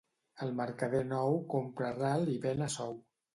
El 0.45 0.53
mercader 0.61 1.01
nou 1.09 1.37
compra 1.55 1.91
a 1.91 1.95
ral 1.99 2.33
i 2.39 2.39
ven 2.47 2.65
a 2.71 2.73
sou. 2.79 2.99